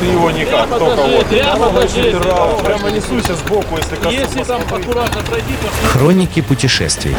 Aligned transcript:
Ты 0.00 0.06
его 0.06 0.30
никак, 0.30 0.68
только 0.68 1.02
вот. 1.02 1.26
прямо 1.26 1.68
покажи. 1.68 2.16
Прямо, 2.20 2.58
прямо 2.58 2.90
несуйся 2.90 3.34
сбоку, 3.34 3.76
если 3.76 3.96
коснусь. 3.96 4.14
Если 4.14 4.42
там 4.44 4.62
аккуратно 4.62 5.22
пройти, 5.22 5.52
то 5.60 5.88
Хроники 5.88 6.40
путешествий. 6.40 7.14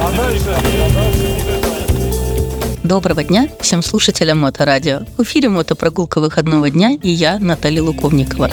А 0.00 0.12
дальше, 0.12 0.44
а 0.48 0.90
дальше 0.94 1.58
Доброго 2.84 3.22
дня 3.22 3.48
всем 3.60 3.82
слушателям 3.82 4.38
Моторадио. 4.38 5.00
В 5.16 5.22
эфире 5.22 5.48
мотопрогулка 5.48 6.20
выходного 6.20 6.70
дня 6.70 6.92
и 6.92 7.10
я, 7.10 7.38
Наталья 7.38 7.82
Луковникова. 7.82 8.50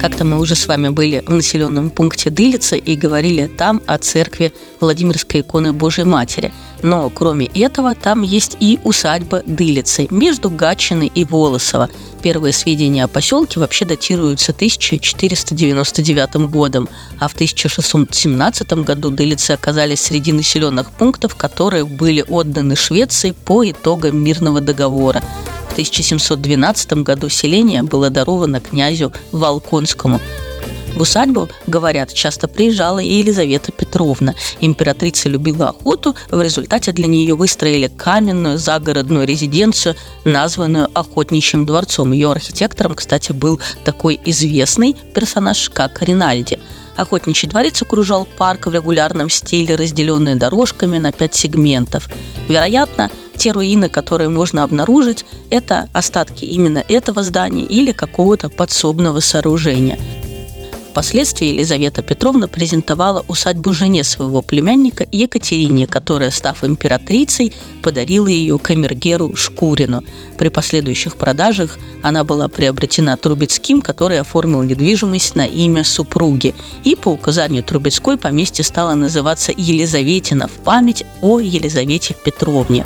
Как-то 0.00 0.24
мы 0.24 0.40
уже 0.40 0.54
с 0.54 0.66
вами 0.66 0.88
были 0.88 1.22
в 1.26 1.30
населенном 1.30 1.90
пункте 1.90 2.30
Дылица 2.30 2.76
и 2.76 2.96
говорили 2.96 3.46
там 3.46 3.82
о 3.86 3.98
церкви 3.98 4.52
Владимирской 4.80 5.42
иконы 5.42 5.72
Божьей 5.72 6.04
Матери. 6.04 6.52
Но 6.82 7.08
кроме 7.10 7.46
этого, 7.46 7.94
там 7.94 8.22
есть 8.22 8.56
и 8.58 8.80
усадьба 8.82 9.42
Дылицы 9.46 10.08
между 10.10 10.50
Гатчиной 10.50 11.12
и 11.14 11.24
Волосово. 11.24 11.88
Первые 12.22 12.52
сведения 12.52 13.04
о 13.04 13.08
поселке 13.08 13.60
вообще 13.60 13.84
датируются 13.84 14.52
1499 14.52 16.50
годом, 16.50 16.88
а 17.18 17.28
в 17.28 17.34
1617 17.34 18.72
году 18.84 19.10
Дылицы 19.10 19.52
оказались 19.52 20.00
среди 20.02 20.32
населенных 20.32 20.90
пунктов, 20.90 21.36
которые 21.36 21.84
были 21.84 22.24
отданы 22.26 22.74
Швеции 22.76 23.32
по 23.32 23.68
итогам 23.68 24.16
мирного 24.22 24.60
договора. 24.60 25.22
В 25.68 25.72
1712 25.72 26.92
году 27.04 27.28
селение 27.28 27.82
было 27.82 28.10
даровано 28.10 28.60
князю 28.60 29.12
Волконскому. 29.30 30.20
В 30.94 31.00
усадьбу, 31.00 31.48
говорят, 31.66 32.12
часто 32.12 32.48
приезжала 32.48 32.98
и 32.98 33.14
Елизавета 33.14 33.72
Петровна. 33.72 34.34
Императрица 34.60 35.28
любила 35.28 35.70
охоту, 35.70 36.14
в 36.30 36.40
результате 36.40 36.92
для 36.92 37.06
нее 37.06 37.34
выстроили 37.34 37.88
каменную 37.88 38.58
загородную 38.58 39.26
резиденцию, 39.26 39.96
названную 40.24 40.88
Охотничьим 40.92 41.64
дворцом. 41.64 42.12
Ее 42.12 42.30
архитектором, 42.30 42.94
кстати, 42.94 43.32
был 43.32 43.58
такой 43.84 44.20
известный 44.24 44.94
персонаж, 45.14 45.70
как 45.70 46.02
Ринальди. 46.02 46.58
Охотничий 46.96 47.48
дворец 47.48 47.80
окружал 47.80 48.26
парк 48.26 48.66
в 48.66 48.74
регулярном 48.74 49.30
стиле, 49.30 49.76
разделенный 49.76 50.34
дорожками 50.34 50.98
на 50.98 51.10
пять 51.10 51.34
сегментов. 51.34 52.08
Вероятно, 52.48 53.10
те 53.36 53.52
руины, 53.52 53.88
которые 53.88 54.28
можно 54.28 54.62
обнаружить, 54.62 55.24
это 55.48 55.88
остатки 55.94 56.44
именно 56.44 56.84
этого 56.86 57.22
здания 57.22 57.64
или 57.64 57.92
какого-то 57.92 58.50
подсобного 58.50 59.20
сооружения. 59.20 59.98
Впоследствии 60.92 61.48
Елизавета 61.48 62.02
Петровна 62.02 62.48
презентовала 62.48 63.24
усадьбу 63.26 63.72
жене 63.72 64.04
своего 64.04 64.42
племянника 64.42 65.06
Екатерине, 65.10 65.86
которая, 65.86 66.30
став 66.30 66.62
императрицей, 66.64 67.54
подарила 67.82 68.26
ее 68.26 68.58
камергеру 68.58 69.34
Шкурину. 69.34 70.04
При 70.36 70.50
последующих 70.50 71.16
продажах 71.16 71.78
она 72.02 72.24
была 72.24 72.48
приобретена 72.48 73.16
Трубецким, 73.16 73.80
который 73.80 74.20
оформил 74.20 74.62
недвижимость 74.62 75.34
на 75.34 75.46
имя 75.46 75.82
супруги. 75.82 76.54
И 76.84 76.94
по 76.94 77.08
указанию 77.08 77.62
Трубецкой 77.62 78.18
поместье 78.18 78.62
стало 78.62 78.92
называться 78.92 79.50
Елизаветина 79.56 80.46
в 80.46 80.62
память 80.62 81.04
о 81.22 81.40
Елизавете 81.40 82.14
Петровне. 82.22 82.84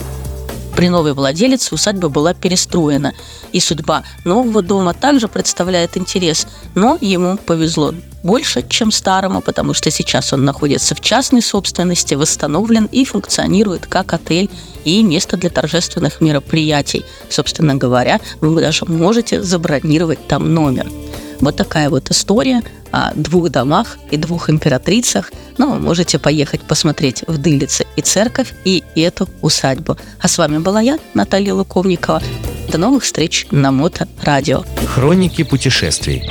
При 0.77 0.91
новой 0.91 1.15
владелице 1.15 1.75
усадьба 1.75 2.11
была 2.11 2.35
перестроена, 2.35 3.15
и 3.51 3.61
судьба 3.61 4.05
нового 4.25 4.61
дома 4.61 4.93
также 4.93 5.27
представляет 5.27 5.97
интерес, 5.97 6.47
но 6.75 6.99
ему 7.01 7.39
повезло 7.39 7.95
больше, 8.23 8.63
чем 8.69 8.91
старому, 8.91 9.41
потому 9.41 9.73
что 9.73 9.91
сейчас 9.91 10.35
он 10.35 10.45
находится 10.45 10.95
в 10.95 11.01
частной 11.01 11.41
собственности, 11.41 12.15
восстановлен 12.15 12.91
и 12.93 13.07
функционирует 13.07 13.87
как 13.87 14.13
отель 14.13 14.51
и 14.85 15.03
место 15.03 15.39
для 15.39 15.49
торжественных 15.49 16.21
мероприятий. 16.21 17.07
Собственно 17.31 17.75
говоря, 17.77 18.21
вы 18.43 18.61
даже 18.61 18.85
можете 18.85 19.43
забронировать 19.43 20.27
там 20.29 20.53
номер. 20.53 20.87
Вот 21.41 21.57
такая 21.57 21.91
вот 21.91 22.11
история 22.11 22.63
о 22.93 23.13
двух 23.15 23.51
домах 23.51 23.99
и 24.11 24.17
двух 24.17 24.51
императрицах. 24.51 25.33
Но 25.59 25.71
вы 25.71 25.79
можете 25.79 26.19
поехать 26.19 26.63
посмотреть 26.63 27.25
в 27.27 27.39
Дылице 27.39 27.87
и 27.97 28.01
церковь, 28.01 28.53
и 28.65 28.83
эту 28.95 29.29
усадьбу. 29.43 29.97
А 30.21 30.29
с 30.29 30.39
вами 30.39 30.59
была 30.59 30.81
я, 30.81 30.99
Наталья 31.15 31.55
Луковникова. 31.55 32.23
До 32.71 32.79
новых 32.79 33.05
встреч 33.05 33.47
на 33.51 33.71
Мото 33.71 34.09
Радио. 34.23 34.65
Хроники 34.87 35.45
путешествий. 35.45 36.23